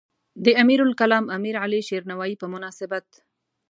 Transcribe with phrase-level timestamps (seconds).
[0.43, 3.05] د امیرالکلام امیرعلی شیرنوایی په مناسبت.